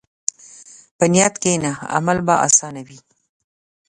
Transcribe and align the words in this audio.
په 0.97 1.05
نیت 1.13 1.35
کښېنه، 1.41 1.71
عمل 1.95 2.17
به 2.27 2.35
اسانه 2.47 2.81
وي. 2.87 2.99